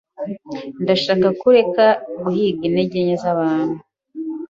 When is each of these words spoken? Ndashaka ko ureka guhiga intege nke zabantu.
Ndashaka 0.83 1.27
ko 1.39 1.43
ureka 1.51 1.85
guhiga 2.21 2.61
intege 2.67 2.97
nke 3.05 3.15
zabantu. 3.23 3.77